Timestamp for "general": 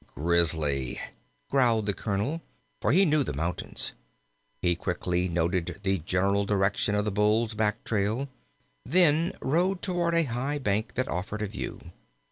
5.99-6.43